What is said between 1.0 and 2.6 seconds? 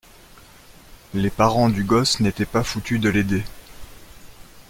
les parents du gosse n’étaient